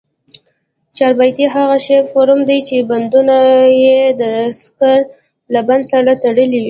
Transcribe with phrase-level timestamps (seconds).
[0.97, 3.37] چاربیتې هغه شعري فورم دي، چي بندونه
[3.79, 4.97] ئې دکسر
[5.53, 6.59] له بند سره تړلي وي.